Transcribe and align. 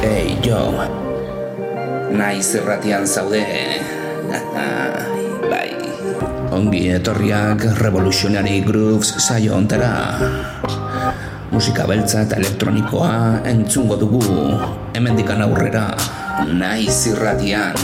Hey, 0.00 0.32
jo 0.40 0.72
Naiz 2.08 2.56
erratian 2.56 3.04
zaude. 3.04 3.44
Bai. 5.52 5.76
Ongi 6.56 6.88
etorriak 6.88 7.60
Revolutionary 7.84 8.64
Grooves 8.64 9.12
saio 9.20 9.60
ontera 9.60 10.16
Musika 11.52 11.84
beltza 11.84 12.24
eta 12.24 12.40
elektronikoa 12.40 13.44
entzungo 13.44 14.00
dugu 14.00 14.24
Hemendikan 14.96 15.44
aurrera. 15.44 15.92
Naiz 16.48 17.04
irratian 17.12 17.76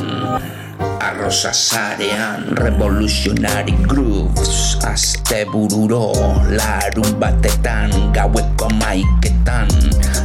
Arrosa 1.04 1.52
sarean 1.52 2.48
Revolutionary 2.56 3.76
Grooves 3.84 4.80
Aste 4.88 5.44
bururo 5.52 6.16
Larun 6.48 7.12
batetan 7.20 7.92
Gaueko 8.16 8.72
maiketan 8.80 9.68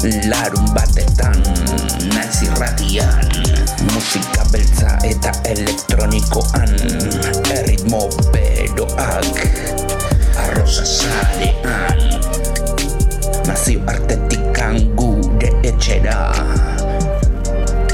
Larun 0.01 0.65
batetan 0.73 1.37
Naiz 2.09 2.41
irratian. 2.41 3.21
Musika 3.93 4.41
beltza 4.49 4.97
eta 5.05 5.29
elektronikoan 5.45 6.73
Erritmo 7.53 8.09
beroak 8.33 9.37
Arrosa 10.41 10.85
sarean. 10.85 12.01
Nazio 13.45 13.85
artetikan 13.85 14.81
gure 14.97 15.53
etxera 15.69 16.33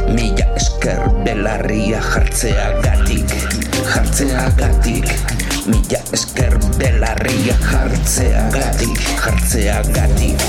Mila 0.07 0.47
esker 0.55 1.03
belarria 1.27 1.99
jartzea 1.99 2.71
gatik 2.87 3.35
Jartzea 3.83 4.47
gatik 4.55 5.46
Mila 5.67 5.99
esker 6.15 6.53
belarria 6.79 7.55
jartzea 7.59 8.43
gatik 8.53 9.01
Jartzea 9.19 9.81
gatik 9.91 10.39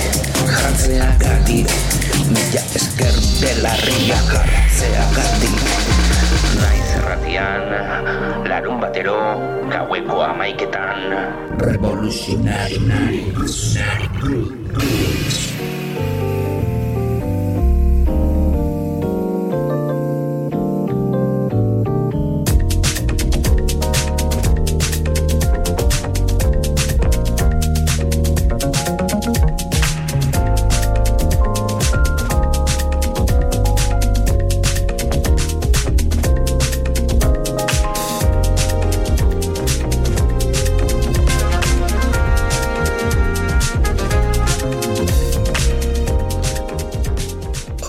Jartzea 0.46 1.08
gatik 1.18 1.66
Mila 2.30 2.62
esker 2.78 3.16
belarria 3.42 4.18
jartzea 4.30 5.04
gatik 5.16 5.58
Naiz 6.60 6.90
erratian, 7.00 7.66
larun 8.46 8.78
batero, 8.78 9.18
gaueko 9.66 10.22
amaiketan 10.28 11.10
Revolutionary, 11.66 12.78
revolutionary 12.78 14.06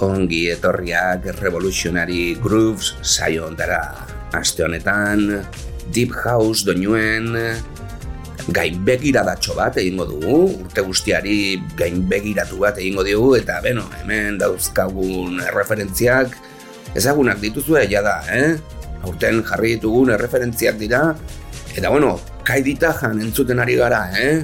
ongi 0.05 0.47
etorriak 0.53 1.25
Revolutionary 1.39 2.35
Grooves 2.41 2.93
saio 3.01 3.47
ondara. 3.47 3.81
Aste 4.33 4.63
honetan, 4.63 5.43
Deep 5.93 6.13
House 6.23 6.65
doinuen 6.67 7.33
gainbegiradatxo 8.53 9.55
bat 9.57 9.77
egingo 9.81 10.05
dugu, 10.09 10.37
urte 10.65 10.83
guztiari 10.85 11.57
gainbegiratu 11.77 12.59
bat 12.61 12.79
egingo 12.81 13.05
dugu, 13.05 13.35
eta 13.39 13.59
beno, 13.65 13.85
hemen 14.01 14.39
dauzkagun 14.41 15.41
referentziak 15.53 16.35
ezagunak 16.97 17.41
dituzue 17.43 17.85
ja 17.91 18.01
da, 18.05 18.19
eh? 18.33 18.55
Aurten 19.05 19.43
jarri 19.47 19.75
ditugun 19.77 20.15
referentziak 20.19 20.79
dira, 20.81 21.03
eta 21.75 21.91
bueno, 21.93 22.17
kaidita 22.47 22.93
jan 22.97 23.21
entzuten 23.21 23.61
ari 23.61 23.77
gara, 23.79 24.07
eh? 24.17 24.41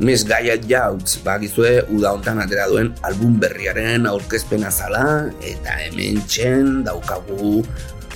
Miss 0.00 0.24
Gaia 0.26 0.56
Jouts 0.58 1.20
bagizue 1.22 1.84
uda 1.94 2.10
hontan 2.16 2.40
atera 2.42 2.66
duen 2.66 2.88
album 3.06 3.36
berriaren 3.38 4.08
aurkezpena 4.10 4.72
zala 4.74 5.30
eta 5.38 5.76
hemen 5.84 6.18
txen 6.26 6.80
daukagu 6.86 7.60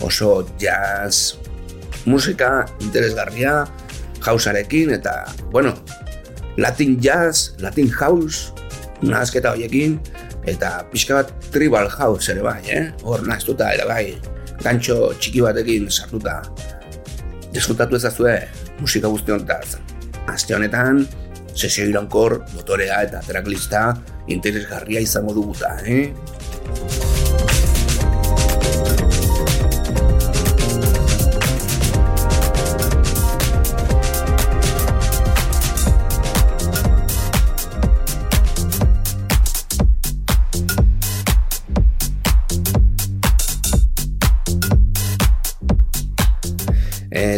oso 0.02 0.42
jazz 0.58 1.38
musika 2.02 2.66
interesgarria 2.82 3.62
hausarekin 4.26 4.90
eta 4.96 5.22
bueno 5.52 5.76
Latin 6.58 6.96
jazz, 6.98 7.54
Latin 7.62 7.86
house 7.94 8.50
nahazketa 8.98 9.54
horiekin 9.54 10.00
eta 10.50 10.82
pixka 10.90 11.20
bat 11.20 11.30
tribal 11.54 11.86
house 11.86 12.26
ere 12.32 12.42
bai, 12.42 12.58
eh? 12.66 12.88
hor 13.06 13.22
nahaztuta 13.22 13.70
ere 13.76 13.86
bai 13.86 14.18
gantxo 14.64 15.12
txiki 15.14 15.46
batekin 15.46 15.86
sartuta 15.86 16.40
diskutatu 17.54 17.94
ezazue 18.02 18.34
musika 18.82 19.06
guzti 19.06 19.30
hontaz 19.36 19.78
Aste 20.28 20.52
honetan, 20.52 21.06
sesio 21.58 21.88
irankor, 21.90 22.38
motorea 22.54 23.02
eta 23.08 23.22
tracklista 23.26 23.90
interesgarria 24.30 25.02
izango 25.02 25.34
duguta, 25.34 25.74
eh? 25.84 27.07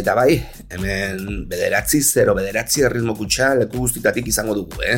Eta 0.01 0.15
bai, 0.17 0.33
hemen 0.73 1.43
bederatzi, 1.45 1.99
zero 2.01 2.33
bederatzi 2.33 2.81
erritmo 2.87 3.13
kutsa 3.13 3.51
leku 3.59 3.83
guztitatik 3.83 4.31
izango 4.31 4.55
dugu, 4.57 4.81
eh? 4.81 4.95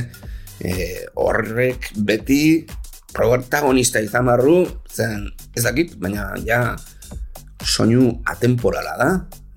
E, 0.64 0.86
horrek 1.20 1.90
beti 2.08 2.64
protagonista 3.12 4.00
izan 4.00 4.30
barru, 4.32 4.62
zen 4.88 5.26
ezakit, 5.60 5.98
baina 6.00 6.30
ja 6.48 6.62
soinu 7.60 8.14
atemporala 8.32 8.94
da, 9.02 9.10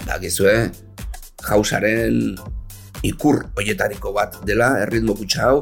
dakizue, 0.02 0.56
jausaren 1.46 2.34
ikur 3.06 3.44
hoietariko 3.54 4.10
bat 4.16 4.40
dela 4.48 4.72
erritmo 4.82 5.14
kutsa 5.14 5.46
hau, 5.46 5.60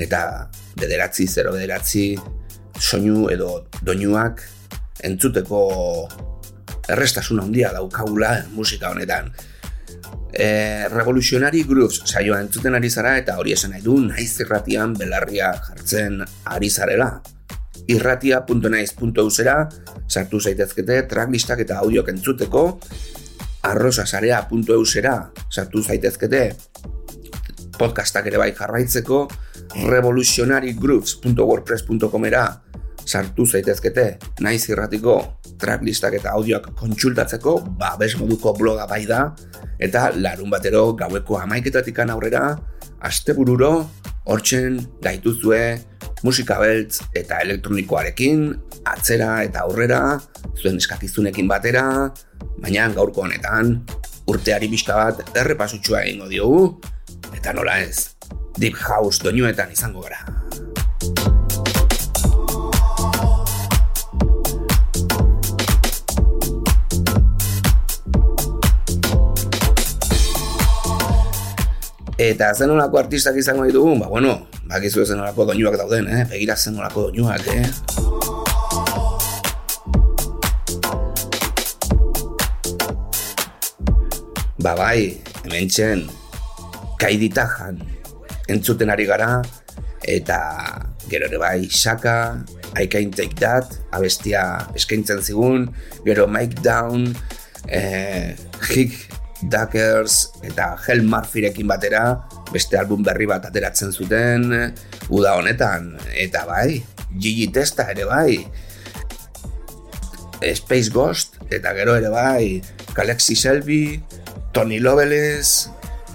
eta 0.00 0.22
bederatzi, 0.80 1.28
zero 1.28 1.52
bederatzi 1.52 2.14
soinu 2.80 3.28
edo 3.36 3.66
doinuak 3.84 4.40
entzuteko 5.04 5.60
errestasun 6.88 7.40
handia 7.40 7.72
daukagula 7.74 8.44
musika 8.54 8.90
honetan. 8.90 9.32
E, 10.32 10.88
Revolutionary 10.92 11.62
Grooves 11.64 12.02
saioa 12.04 12.40
entzuten 12.44 12.74
ari 12.76 12.90
zara 12.90 13.16
eta 13.18 13.36
hori 13.40 13.52
esan 13.56 13.70
nahi 13.72 13.82
du 13.82 14.00
naiz 14.04 14.40
irratian 14.40 14.94
belarria 14.98 15.52
jartzen 15.68 16.24
ari 16.44 16.70
zarela. 16.70 17.22
irratia.naiz.eusera 17.86 19.68
sartu 20.08 20.40
zaitezkete 20.40 21.02
tracklistak 21.06 21.60
eta 21.62 21.78
audiok 21.84 22.08
entzuteko 22.10 22.80
arrosasarea.eusera 23.62 25.30
sartu 25.50 25.82
zaitezkete 25.82 26.56
podcastak 27.78 28.26
ere 28.26 28.38
bai 28.42 28.52
jarraitzeko 28.58 29.28
revolutionarygrooves.wordpress.comera 29.86 32.44
sartu 33.06 33.46
zaitezkete 33.46 34.06
naiz 34.44 34.66
irratiko 34.68 35.16
tracklistak 35.60 36.18
eta 36.18 36.34
audioak 36.36 36.72
kontsultatzeko, 36.76 37.60
ba, 37.78 37.94
bez 38.00 38.14
moduko 38.20 38.52
bloga 38.58 38.86
bai 38.90 39.04
da, 39.08 39.30
eta 39.80 40.10
larun 40.16 40.50
batero 40.52 40.90
gaueko 40.98 41.38
amaiketatik 41.40 41.98
aurrera, 42.04 42.58
aste 43.00 43.32
bururo, 43.32 43.88
hortzen 44.26 44.80
gaituzue 45.02 45.78
musika 46.24 46.58
beltz 46.60 47.00
eta 47.14 47.40
elektronikoarekin, 47.44 48.48
atzera 48.84 49.42
eta 49.46 49.64
aurrera, 49.66 50.18
zuen 50.56 50.76
eskakizunekin 50.76 51.48
batera, 51.48 52.10
baina 52.62 52.88
gaurko 52.94 53.24
honetan, 53.26 53.78
urteari 54.26 54.68
bizka 54.68 54.96
bat 54.96 55.36
errepasutxua 55.36 56.02
egingo 56.04 56.28
diogu, 56.32 56.66
eta 57.36 57.54
nola 57.56 57.78
ez, 57.84 58.16
Deep 58.58 58.76
House 58.88 59.22
doinuetan 59.22 59.72
izango 59.72 60.02
gara. 60.02 60.45
Eta 72.16 72.46
zen 72.56 72.70
olako 72.72 72.96
artistak 72.96 73.36
izango 73.36 73.66
ditugu, 73.68 73.90
ba 74.00 74.06
bueno, 74.08 74.46
bakizu 74.64 75.02
zen 75.04 75.18
olako 75.20 75.44
doinuak 75.50 75.74
dauden, 75.76 76.06
eh? 76.08 76.22
Begira 76.30 76.54
zen 76.56 76.78
olako 76.80 77.10
doinuak, 77.10 77.44
eh? 77.52 77.68
Ba 84.64 84.72
bai, 84.72 85.12
hemen 85.44 85.68
txen, 85.68 86.06
kaiditajan 86.96 87.84
entzuten 88.48 88.88
ari 88.88 89.04
gara, 89.04 89.42
eta 90.00 90.40
gero 91.12 91.28
ere 91.28 91.36
bai, 91.36 91.68
Shaka, 91.68 92.40
I 92.80 92.88
Can't 92.88 93.12
Take 93.12 93.36
That, 93.44 93.76
abestia 93.92 94.64
eskaintzen 94.72 95.20
zigun, 95.20 95.68
gero 96.08 96.24
Mike 96.24 96.64
Down, 96.64 97.12
eh, 97.68 98.32
Hick 98.72 99.12
Duckers 99.42 100.32
eta 100.46 100.74
Hell 100.80 101.04
Murphyrekin 101.04 101.68
batera, 101.68 102.16
beste 102.52 102.78
album 102.80 103.04
berri 103.04 103.28
bat 103.28 103.44
ateratzen 103.44 103.92
zuten, 103.92 104.48
uda 105.12 105.36
honetan, 105.36 105.92
eta 106.16 106.46
bai, 106.48 106.80
Gigi 107.12 107.50
Testa 107.52 107.90
ere 107.92 108.06
bai, 108.08 108.38
Space 110.56 110.92
Ghost, 110.92 111.36
eta 111.52 111.74
gero 111.76 111.96
ere 111.96 112.12
bai, 112.12 112.62
Galaxy 112.96 113.36
Selby, 113.36 114.00
Tony 114.52 114.80
Loveless, 114.80 115.68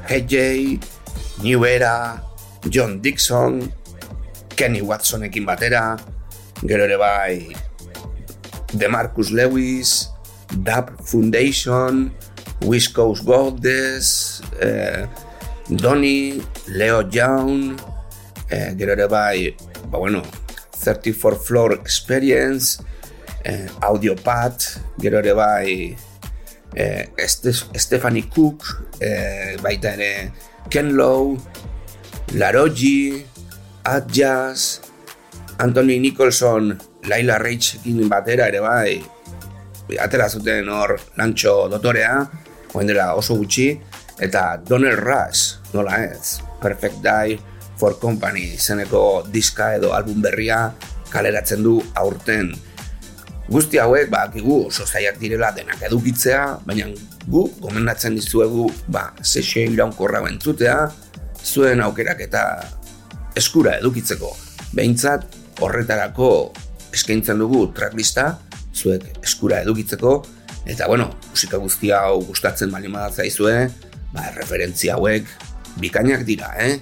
Hey 0.09 0.79
New 1.41 1.65
Era, 1.65 2.21
John 2.69 3.01
Dixon, 3.01 3.61
Kenny 4.55 4.81
Watsonekin 4.81 5.45
batera, 5.45 5.97
gero 6.65 6.85
ere 6.89 6.97
bai, 6.97 7.53
The 8.73 8.87
Marcus 8.87 9.31
Lewis, 9.31 10.09
Dub 10.63 10.89
Foundation, 11.05 12.11
West 12.65 12.93
Coast 12.93 13.23
Goddess, 13.23 14.41
eh, 14.59 15.07
Donny, 15.67 16.41
Leo 16.67 17.07
Young, 17.09 17.79
eh, 18.49 18.73
gero 18.75 18.91
ere 18.91 19.07
bai, 19.07 19.55
ba 19.89 19.97
bueno, 19.97 20.21
34 20.83 21.35
Floor 21.35 21.73
Experience, 21.73 22.83
eh, 23.43 23.69
Audiopad, 23.79 24.61
gero 24.97 25.19
ere 25.19 25.33
bai, 25.33 25.95
eh, 26.73 27.11
Stephanie 27.25 28.27
Cook, 28.27 28.87
eh, 28.99 29.57
baita 29.61 29.93
ere 29.93 30.31
Ken 30.67 30.95
Lowe, 30.95 31.37
Laroji, 32.33 33.25
Adjazz, 33.83 34.79
Anthony 35.57 35.99
Nicholson, 35.99 36.77
Laila 37.07 37.37
Reitzekin 37.37 38.07
batera 38.07 38.47
ere 38.47 38.59
bai, 38.59 39.01
atera 39.99 40.29
zuten 40.29 40.69
hor 40.69 40.95
lantxo 41.17 41.67
dotorea, 41.71 42.29
oen 42.73 42.87
dela 42.87 43.11
oso 43.19 43.35
gutxi, 43.39 43.73
eta 44.21 44.61
Donald 44.67 44.99
Rush, 45.01 45.59
nola 45.73 45.97
ez, 46.05 46.39
Perfect 46.61 47.01
Die 47.03 47.39
for 47.79 47.97
Company 47.99 48.57
zeneko 48.57 49.23
diska 49.33 49.73
edo 49.77 49.95
album 49.97 50.21
berria 50.21 50.69
kaleratzen 51.11 51.63
du 51.65 51.79
aurten. 51.97 52.53
Guzti 53.51 53.81
hauek, 53.81 54.07
ba, 54.13 54.27
kigu 54.31 54.67
oso 54.69 54.85
zaiak 54.85 55.17
direla 55.19 55.49
denak 55.51 55.81
edukitzea, 55.83 56.61
baina 56.63 56.87
gu 57.27 57.47
gomendatzen 57.59 58.15
dizuegu, 58.15 58.69
ba, 58.87 59.09
sesio 59.21 59.65
iraunkorra 59.73 60.21
bentzutea, 60.23 60.77
zuen 61.43 61.81
aukerak 61.83 62.21
eta 62.27 62.43
eskura 63.35 63.75
edukitzeko. 63.81 64.29
Behintzat, 64.77 65.25
horretarako 65.59 66.29
eskaintzen 66.95 67.41
dugu 67.41 67.65
tracklista, 67.75 68.37
zuek 68.71 69.03
eskura 69.25 69.59
edukitzeko, 69.65 70.21
eta 70.65 70.87
bueno, 70.87 71.09
musika 71.29 71.57
guztia 71.57 72.03
hau 72.05 72.21
gustatzen 72.25 72.71
bali 72.71 72.89
zaizue, 73.11 73.69
ba, 74.13 74.31
referentzia 74.35 74.95
hauek 74.95 75.25
bikainak 75.79 76.25
dira, 76.25 76.53
eh? 76.59 76.79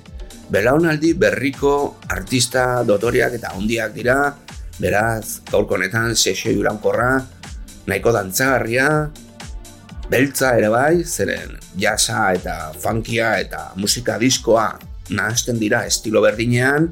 Belaunaldi 0.49 1.13
berriko 1.13 1.99
artista 2.09 2.83
dotoriak 2.83 3.33
eta 3.33 3.53
hondiak 3.53 3.93
dira, 3.93 4.35
beraz, 4.79 5.41
gaurko 5.51 5.75
honetan 5.75 6.15
sesio 6.15 6.51
iurankorra, 6.51 7.21
nahiko 7.85 8.11
dantzagarria, 8.11 9.09
beltza 10.09 10.55
ere 10.57 10.69
bai, 10.73 11.03
zeren 11.05 11.57
jasa 11.77 12.33
eta 12.33 12.73
funkia 12.73 13.37
eta 13.39 13.69
musika 13.77 14.17
diskoa 14.17 14.71
nahazten 15.09 15.59
dira 15.61 15.85
estilo 15.85 16.21
berdinean, 16.21 16.89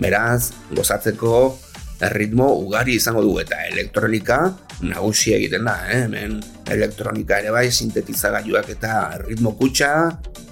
beraz, 0.00 0.52
gozatzeko 0.76 1.58
ritmo 2.00 2.46
ugari 2.54 2.94
izango 2.96 3.22
du 3.22 3.34
eta 3.40 3.56
elektronika 3.68 4.38
nagusi 4.80 5.34
egiten 5.36 5.64
da, 5.68 5.76
eh? 5.88 6.02
hemen. 6.04 6.38
Elektronika 6.70 7.40
ere 7.42 7.52
bai 7.52 7.66
sintetizagailuak 7.70 8.70
eta 8.76 8.94
ritmo 9.26 9.52
kutsa, 9.58 9.92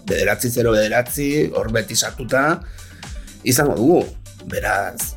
bederatzi 0.08 0.50
zero 0.50 0.72
bederatzi, 0.76 1.48
hor 1.54 1.72
beti 1.72 1.96
sartuta, 1.96 2.60
izango 3.44 3.76
dugu, 3.78 4.02
beraz, 4.50 5.14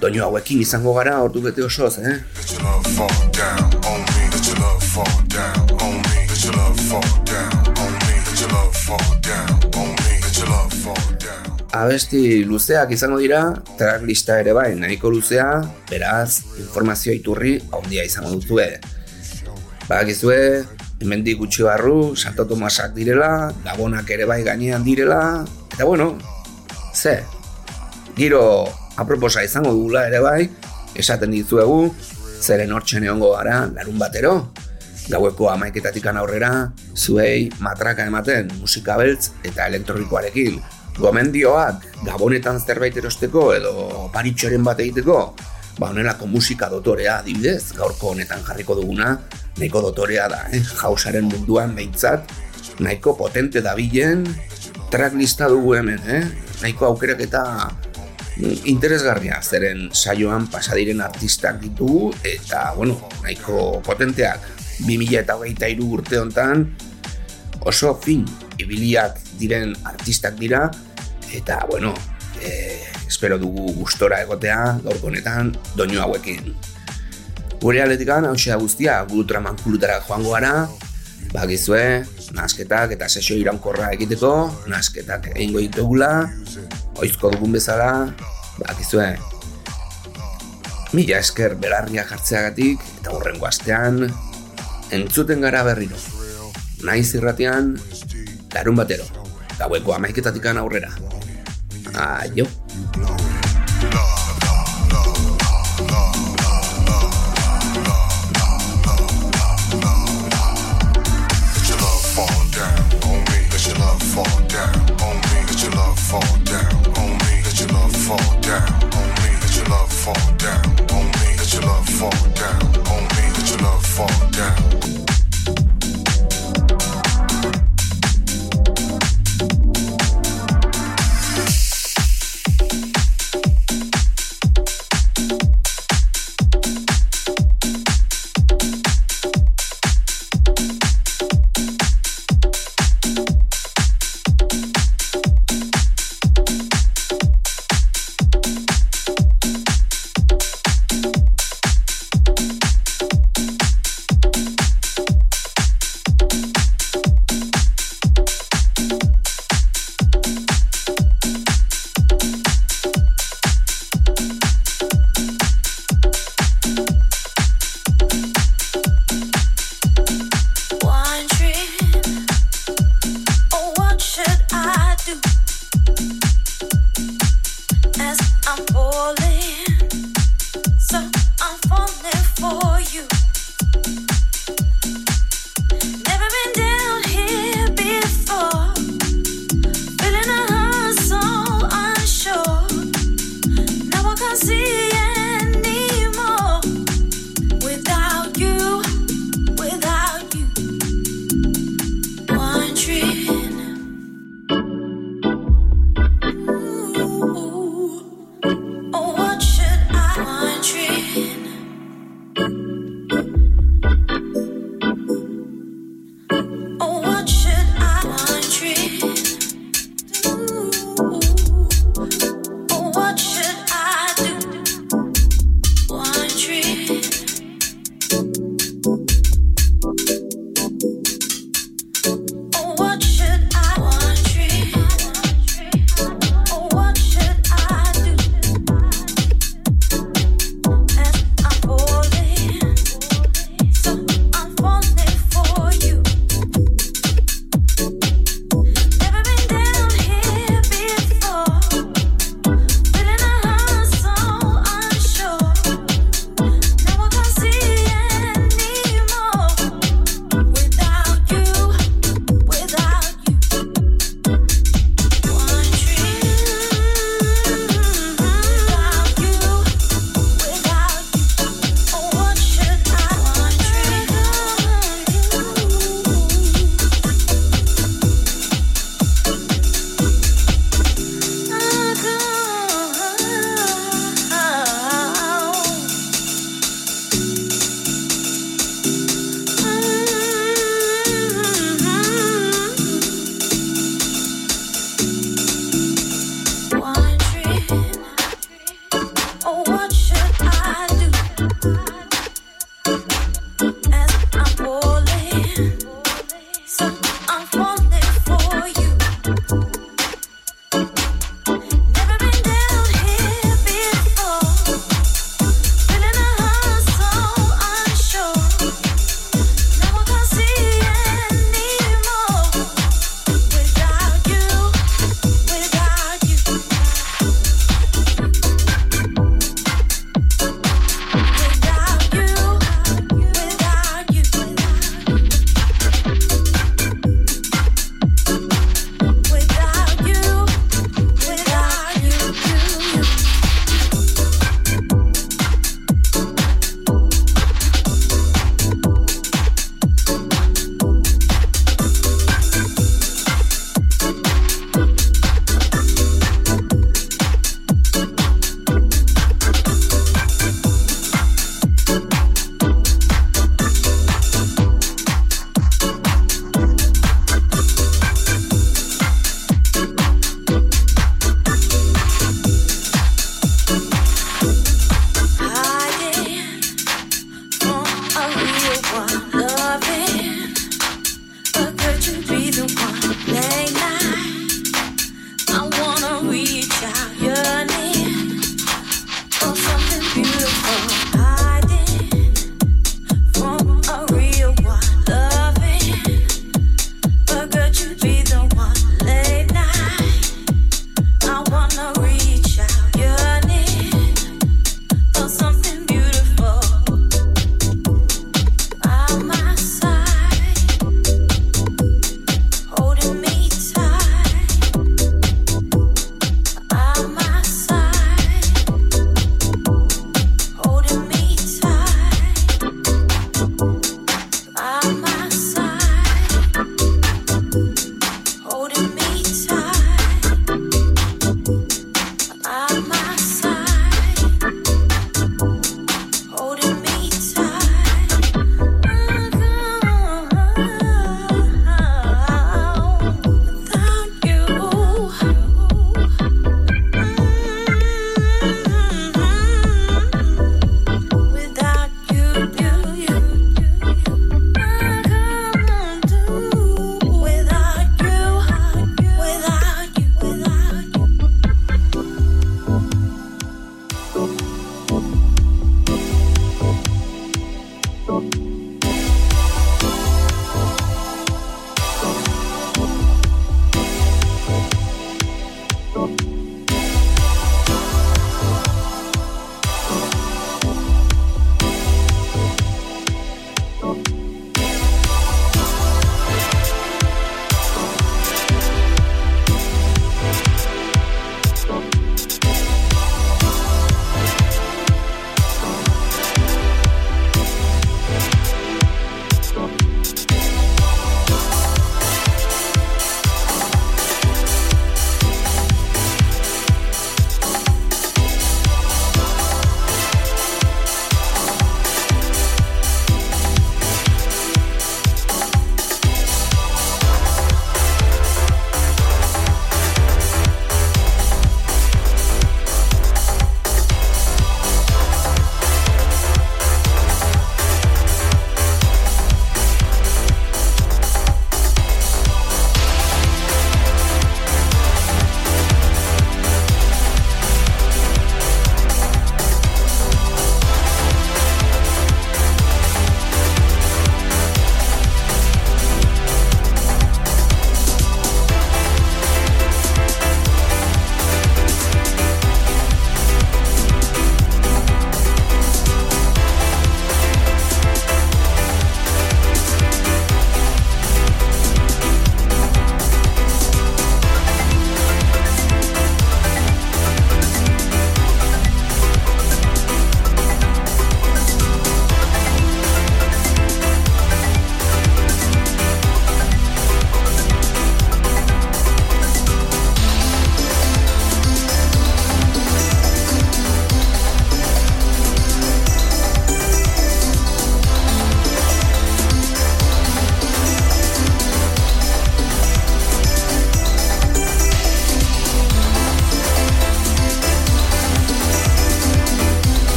doinu 0.00 0.24
hauekin 0.26 0.60
izango 0.60 0.94
gara 0.98 1.20
ordu 1.22 1.40
bete 1.48 1.64
osoz, 1.64 1.98
eh? 1.98 2.18
Abesti 11.74 12.44
luzeak 12.46 12.92
izango 12.94 13.18
dira, 13.18 13.48
tracklista 13.78 14.38
ere 14.38 14.52
bai, 14.54 14.74
nahiko 14.78 15.10
luzea, 15.10 15.48
beraz, 15.90 16.44
informazio 16.62 17.14
iturri 17.16 17.56
handia 17.74 18.04
izango 18.06 18.30
duzue. 18.36 18.68
Badakizue, 19.88 20.38
hemendik 21.02 21.40
gutxi 21.40 21.66
barru, 21.66 22.14
Santo 22.14 22.46
Tomasak 22.46 22.94
direla, 22.94 23.50
Gabonak 23.64 24.10
ere 24.14 24.28
bai 24.30 24.42
gainean 24.46 24.86
direla, 24.86 25.42
eta 25.74 25.84
bueno, 25.84 26.14
ze, 26.94 27.18
giro 28.14 28.44
aproposa 28.96 29.42
izango 29.42 29.74
dugula 29.74 30.06
ere 30.06 30.22
bai, 30.22 30.46
esaten 30.94 31.34
dizuegu, 31.34 31.88
zeren 32.38 32.70
hortxe 32.70 33.02
neongo 33.02 33.32
gara, 33.34 33.64
larun 33.74 33.98
batero, 33.98 34.36
gaueko 35.10 35.50
amaiketatik 35.50 36.06
aurrera, 36.06 36.70
zuei 36.94 37.50
matraka 37.58 38.06
ematen 38.06 38.48
musika 38.62 38.96
beltz 38.96 39.34
eta 39.42 39.66
elektronikoarekin, 39.66 40.62
gomendioak 40.98 42.04
gabonetan 42.06 42.60
zerbait 42.60 42.96
erosteko 42.96 43.48
edo 43.54 43.72
paritxoren 44.14 44.64
bat 44.64 44.80
egiteko, 44.80 45.18
ba 45.78 45.90
honelako 45.90 46.28
musika 46.30 46.68
dotorea 46.70 47.18
adibidez, 47.22 47.72
gaurko 47.74 48.12
honetan 48.14 48.44
jarriko 48.46 48.76
duguna, 48.78 49.16
nahiko 49.58 49.82
dotorea 49.88 50.28
da, 50.30 50.44
eh? 50.54 50.62
jausaren 50.62 51.26
munduan 51.30 51.74
behintzat, 51.74 52.30
nahiko 52.82 53.16
potente 53.18 53.62
da 53.62 53.74
bilen, 53.78 54.24
tracklista 54.90 55.48
dugu 55.50 55.74
hemen, 55.80 56.00
eh? 56.06 56.22
nahiko 56.62 56.86
aukerak 56.92 57.24
eta 57.26 57.42
mm, 58.38 58.64
interesgarria 58.70 59.40
zeren 59.42 59.88
saioan 59.92 60.46
pasadiren 60.52 61.02
artistak 61.02 61.58
ditugu 61.62 62.12
eta, 62.22 62.70
bueno, 62.78 63.00
nahiko 63.22 63.80
potenteak 63.86 64.46
2000 64.86 65.22
eta 65.22 65.38
hogeita 65.38 65.70
iru 65.70 65.90
urte 65.98 66.18
hontan 66.18 66.66
oso 67.64 67.94
fin 67.98 68.24
ibiliak 68.58 69.23
diren 69.38 69.74
artistak 69.84 70.38
dira 70.40 70.68
eta 71.34 71.64
bueno 71.70 71.94
e, 72.40 72.80
espero 73.06 73.38
dugu 73.38 73.72
gustora 73.78 74.20
egotea 74.22 74.78
gaurko 74.84 75.10
honetan 75.10 75.52
doinu 75.76 76.00
hauekin. 76.00 76.54
Gure 77.60 77.82
aletikan 77.82 78.26
hau 78.28 78.36
guztia 78.60 79.02
gulutraman 79.08 79.56
kulutara 79.62 80.00
joango 80.06 80.32
gara 80.36 80.68
bagizue 81.32 82.04
nasketak 82.34 82.92
eta 82.96 83.08
sesio 83.08 83.36
iraunkorra 83.36 83.92
egiteko 83.96 84.64
nasketak 84.68 85.32
egingo 85.34 85.58
ditugula 85.58 86.28
oizko 87.02 87.30
dugun 87.30 87.52
bezala 87.52 88.10
bagizue 88.58 89.16
mila 90.94 91.18
esker 91.18 91.56
belarria 91.58 92.04
jartzeagatik 92.06 92.82
eta 93.00 93.10
horrengo 93.16 93.48
astean 93.48 94.04
entzuten 94.94 95.40
gara 95.42 95.64
berriro. 95.66 95.98
Naiz 96.86 97.14
irratian 97.16 97.74
larun 98.54 98.76
batero, 98.78 99.06
gaueko 99.58 99.94
amaiketatik 99.94 100.46
aurrera. 100.46 100.90
Aio! 101.94 102.46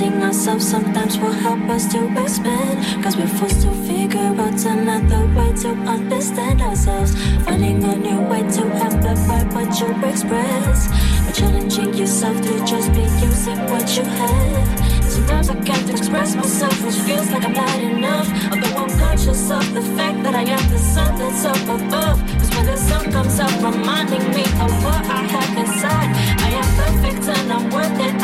Protecting 0.00 0.22
ourselves 0.22 0.66
sometimes 0.66 1.18
will 1.18 1.30
help 1.30 1.60
us 1.68 1.86
to 1.92 2.00
expand. 2.22 3.04
Cause 3.04 3.18
we're 3.18 3.26
forced 3.26 3.60
to 3.60 3.70
figure 3.84 4.32
out 4.40 4.64
another 4.64 5.26
way 5.36 5.52
to 5.60 5.68
understand 5.84 6.62
ourselves. 6.62 7.12
Finding 7.44 7.84
a 7.84 7.96
new 7.96 8.18
way 8.22 8.40
to 8.40 8.62
amplify 8.80 9.42
what 9.52 9.78
you 9.78 9.88
express. 10.08 10.88
By 11.26 11.32
challenging 11.32 11.92
yourself 11.92 12.34
to 12.40 12.64
just 12.64 12.90
be 12.94 13.02
using 13.20 13.60
what 13.68 13.94
you 13.94 14.04
have. 14.04 15.10
Sometimes 15.12 15.50
I 15.50 15.56
can't 15.68 15.90
express 15.90 16.34
myself, 16.34 16.82
which 16.82 16.96
feels 17.04 17.30
like 17.30 17.44
I'm 17.44 17.52
not 17.52 17.78
enough. 17.82 18.28
Although 18.52 18.76
I'm 18.80 18.98
conscious 18.98 19.50
of 19.50 19.74
the 19.74 19.82
fact 19.82 20.22
that 20.22 20.34
I 20.34 20.44
am 20.44 20.70
the 20.70 20.78
sun 20.78 21.14
that's 21.18 21.44
up 21.44 21.62
above. 21.76 22.18
Cause 22.38 22.50
when 22.56 22.64
the 22.64 22.76
sun 22.78 23.12
comes 23.12 23.38
up, 23.38 23.52
reminding 23.60 24.24
me 24.30 24.44
of 24.64 24.72
what 24.82 25.04
I 25.04 25.20
have 25.34 25.58
inside. 25.58 26.10
I 26.40 26.50
am 26.56 26.68
perfect 26.80 27.28
and 27.28 27.52
I'm 27.52 27.68
worth 27.68 28.00
it 28.00 28.19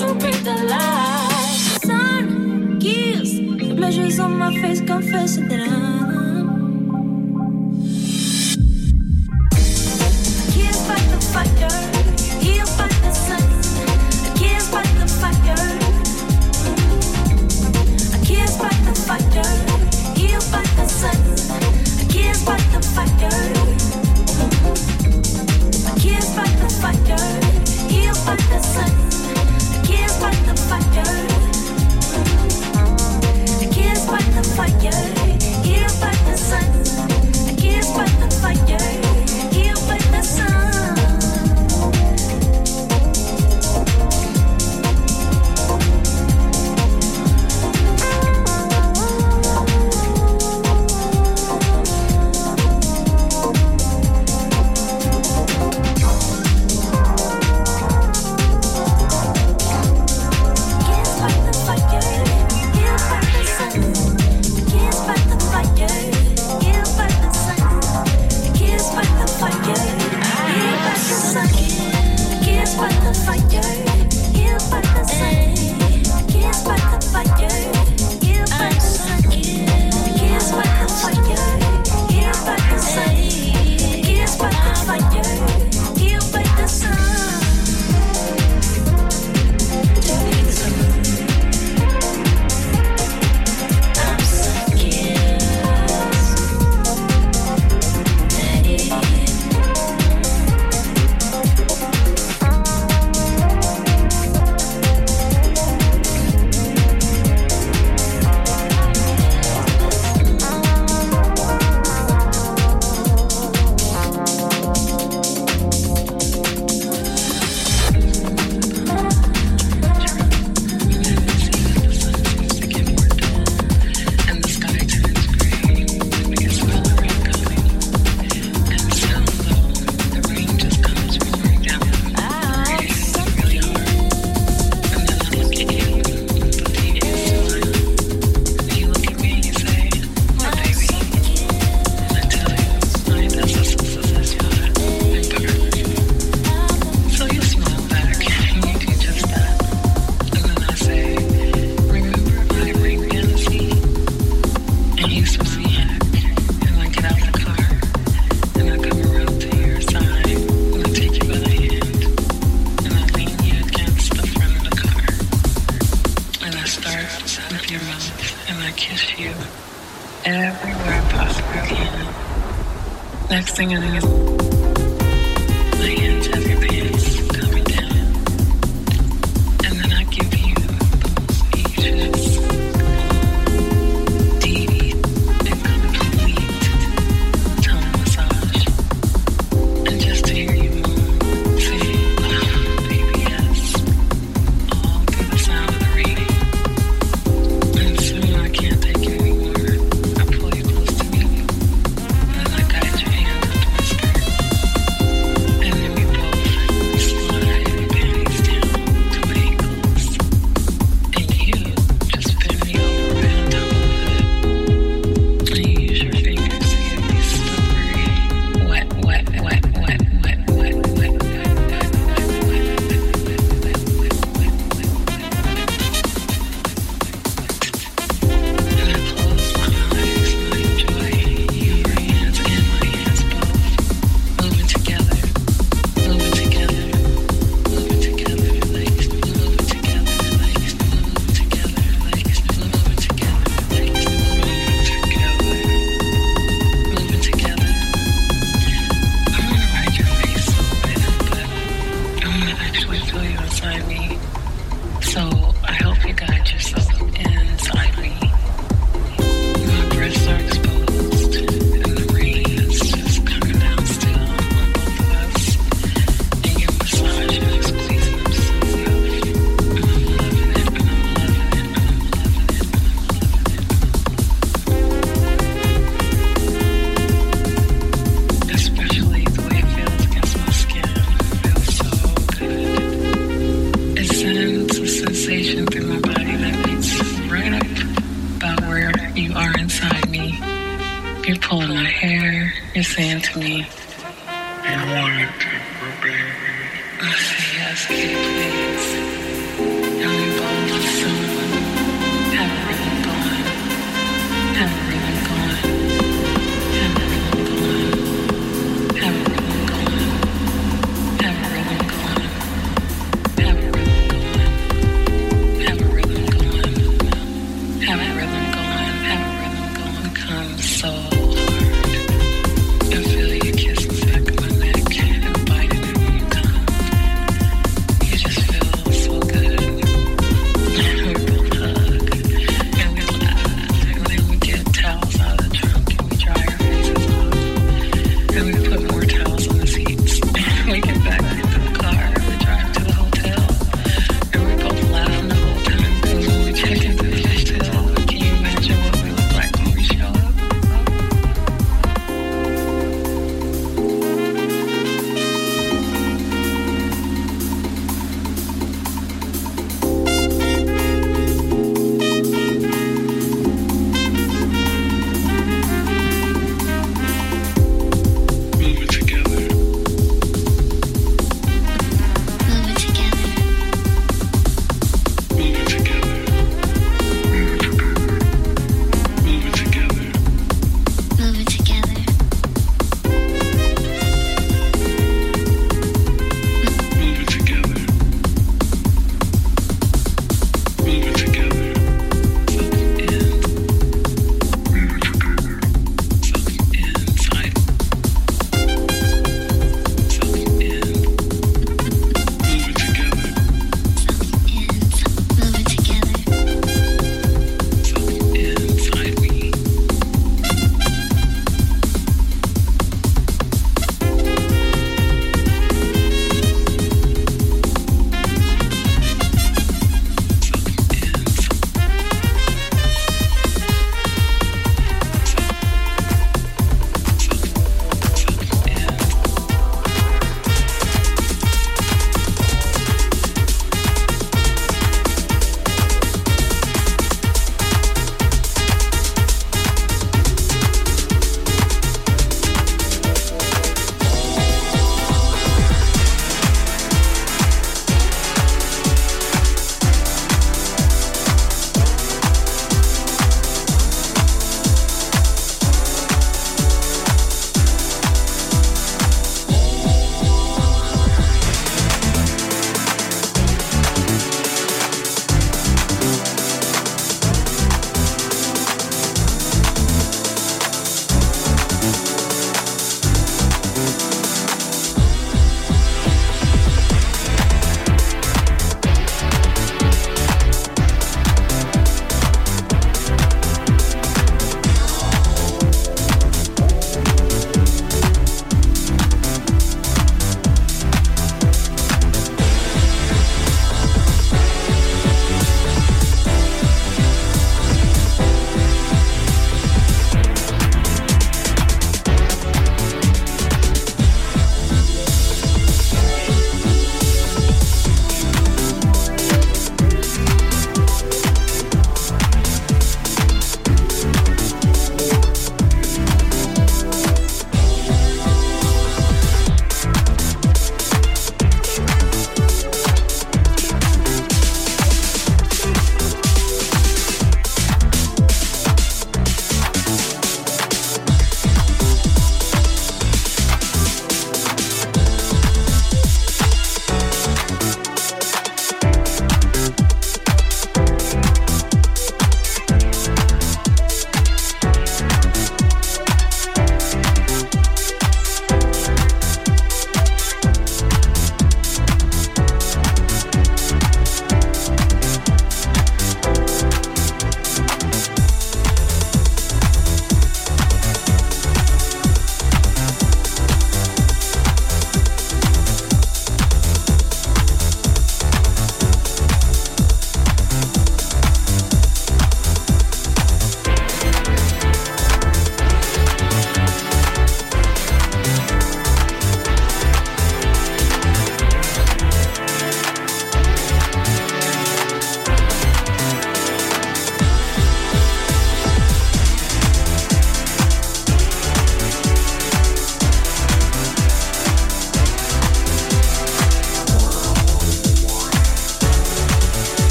to 0.00 0.14
break 0.14 0.42
the 0.42 0.56
light. 0.64 1.80
Sun 1.86 2.80
kills 2.80 3.32
the 3.34 3.74
measures 3.74 4.18
on 4.18 4.38
my 4.38 4.52
face, 4.60 4.80
confessing 4.80 5.48
that 5.48 5.60
I'm. 5.60 6.04
I 10.40 10.46
can't 10.54 10.76
fight 10.86 11.06
the 11.12 11.18
fire, 11.32 11.76
fight 12.76 12.96
the 13.04 13.12
sun. 13.12 13.44
I 14.26 14.30
can't 14.38 14.66
fight 14.72 14.92
the 14.98 15.06
fire. 15.20 15.64
I 18.14 18.18
can't 18.26 18.54
fight 18.60 18.80
the 18.86 18.94
fire, 19.06 19.48
fight 20.50 20.70
the 20.76 20.86
sun. 20.88 21.18
I 22.00 22.04
can't 22.12 22.36
fight 22.46 22.66
the 22.72 22.80
fire. 22.94 23.34
I 25.86 25.94
can't 26.02 26.28
fight 26.36 26.54
the 26.62 26.68
fire, 26.82 27.26
he'll 27.90 28.14
fight 28.14 28.44
the 28.50 28.60
sun 28.60 29.03
fire. 30.68 31.04
Kiss 33.70 34.06
by 34.06 34.22
the 34.34 34.42
fire. 34.56 35.23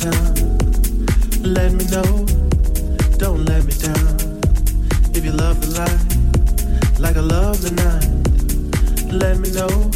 Let 0.00 1.72
me 1.72 1.84
know, 1.86 2.24
don't 3.16 3.44
let 3.46 3.64
me 3.64 3.72
down. 3.72 4.40
If 5.12 5.24
you 5.24 5.32
love 5.32 5.60
the 5.60 5.70
light, 5.76 7.00
like 7.00 7.16
I 7.16 7.20
love 7.20 7.60
the 7.62 7.72
night, 7.72 9.12
let 9.12 9.38
me 9.38 9.50
know. 9.50 9.87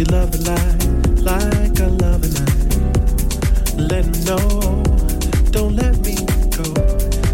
you 0.00 0.06
love 0.06 0.34
a 0.34 0.38
lie, 0.38 0.76
like 1.20 1.78
I 1.78 1.86
love 1.86 2.24
a 2.24 2.28
lie, 2.38 3.76
let 3.76 4.06
me 4.06 4.24
know. 4.24 4.82
Don't 5.50 5.76
let 5.76 5.98
me 5.98 6.16
go. 6.56 6.72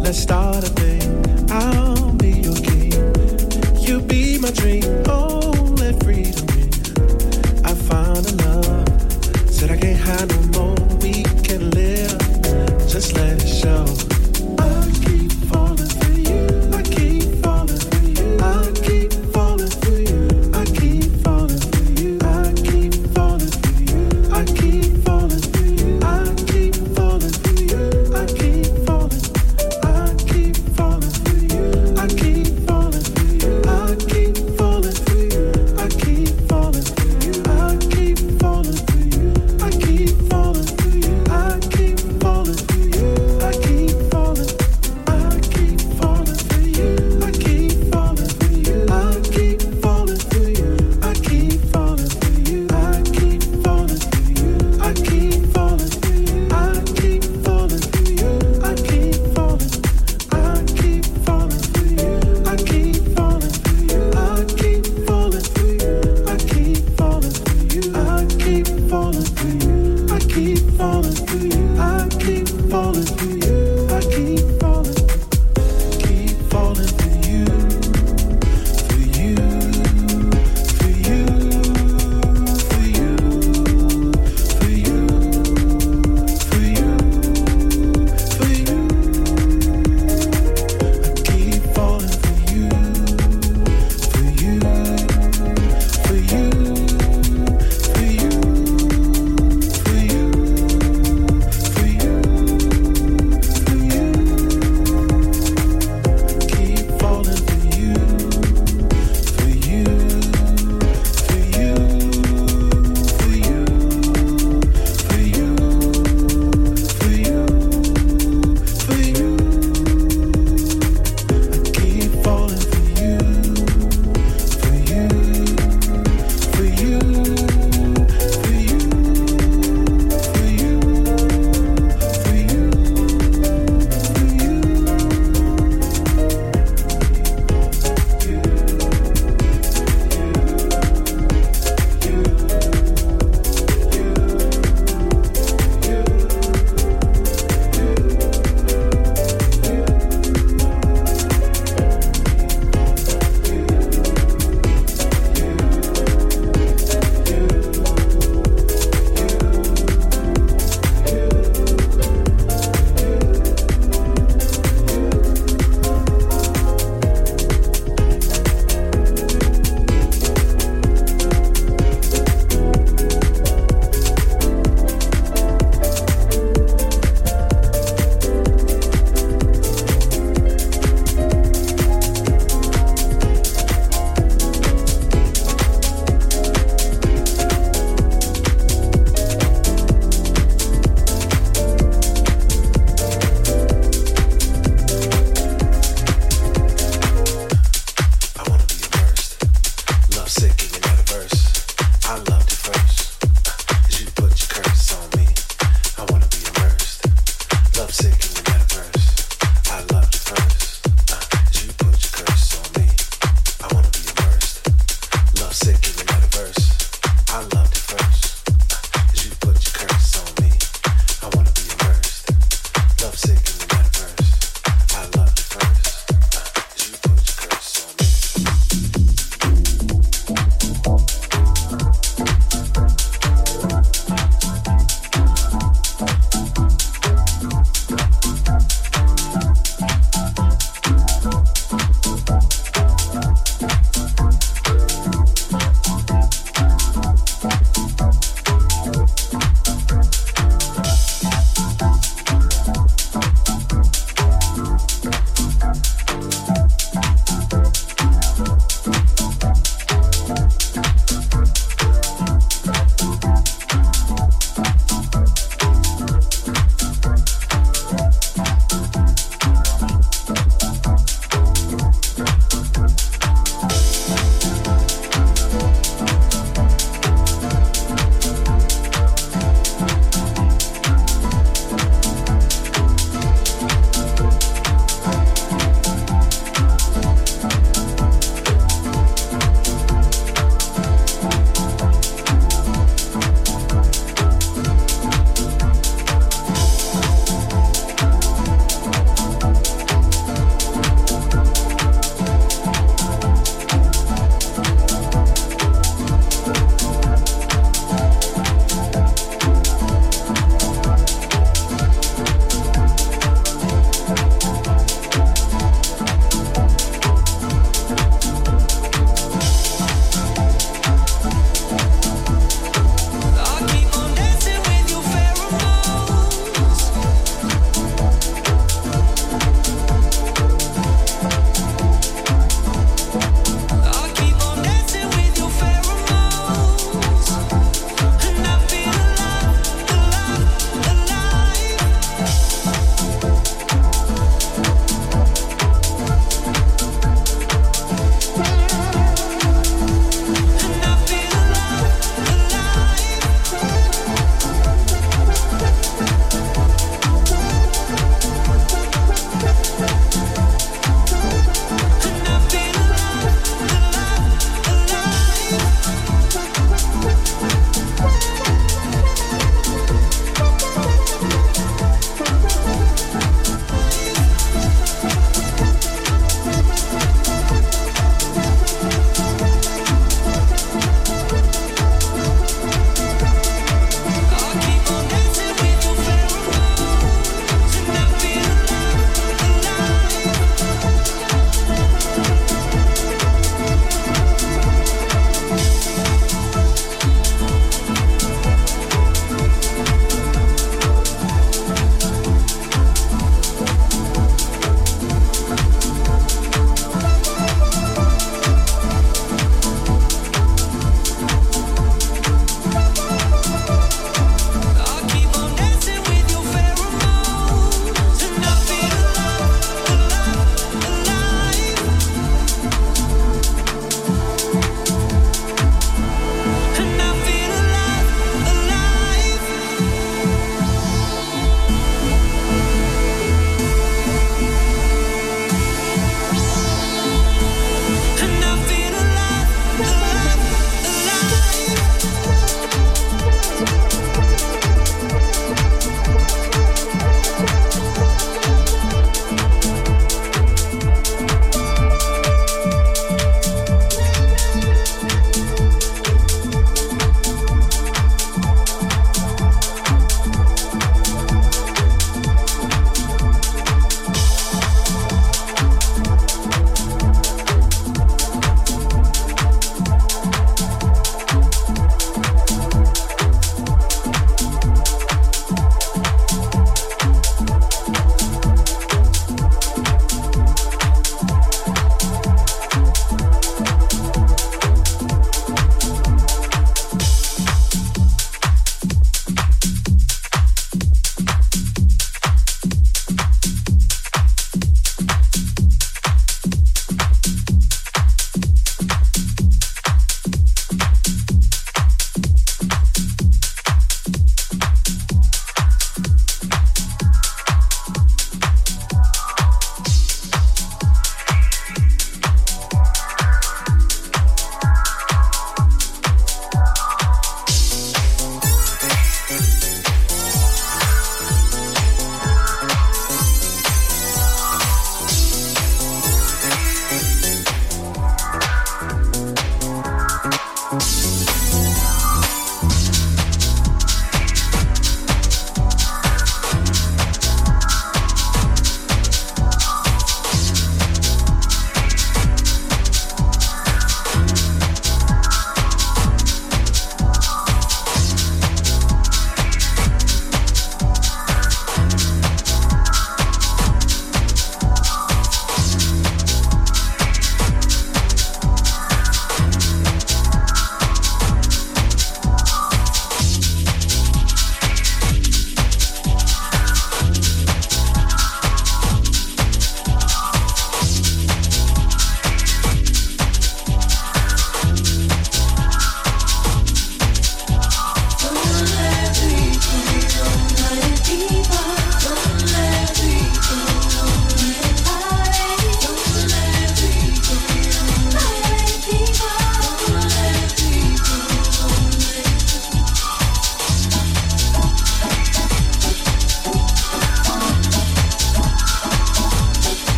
Let's 0.00 0.18
start 0.18 0.64
a 0.64 0.70
thing. 0.70 1.50
I'll 1.52 2.10
be 2.14 2.30
your 2.30 2.56
king. 2.56 2.92
You 3.78 4.00
be 4.00 4.38
my 4.38 4.50
dream. 4.50 4.82
Oh, 5.06 5.52
let 5.78 6.02
freedom 6.02 6.46
ring. 6.56 6.72
I 7.64 7.74
found 7.74 8.26
a 8.26 8.34
love. 8.42 9.50
Said 9.52 9.70
I 9.70 9.76
can't 9.76 10.00
hide 10.00 10.28
no 10.28 10.47